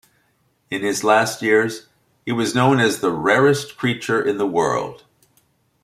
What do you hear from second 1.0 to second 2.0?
last years,